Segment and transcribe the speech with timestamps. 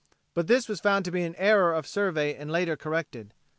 [0.33, 3.35] But this was found to be an error of survey and later corrected.